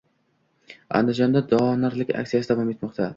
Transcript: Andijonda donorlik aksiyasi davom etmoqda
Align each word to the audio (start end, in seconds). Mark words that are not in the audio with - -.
Andijonda 0.99 1.43
donorlik 1.53 2.09
aksiyasi 2.23 2.51
davom 2.53 2.73
etmoqda 2.75 3.09